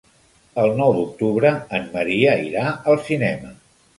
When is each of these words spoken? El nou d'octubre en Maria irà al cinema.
El 0.61 0.71
nou 0.79 0.93
d'octubre 0.99 1.51
en 1.79 1.85
Maria 1.97 2.33
irà 2.47 2.65
al 2.95 2.99
cinema. 3.11 3.53